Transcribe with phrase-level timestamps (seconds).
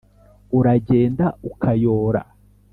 [0.57, 2.21] Uragenda ukayora